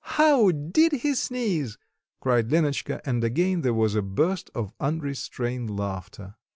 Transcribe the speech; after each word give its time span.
"How 0.15 0.47
he 0.47 0.53
did 0.53 0.99
sneeze!" 1.15 1.77
cried 2.21 2.49
Lenotchka, 2.49 3.01
and 3.05 3.23
again 3.23 3.61
there 3.61 3.71
was 3.71 3.93
a 3.93 4.01
burst 4.01 4.49
of 4.55 4.73
unrestrained 4.79 5.77
laughter. 5.77 6.37